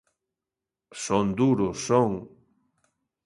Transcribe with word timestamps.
Son 1.03 1.25
duros, 1.39 1.75
son. 1.87 2.11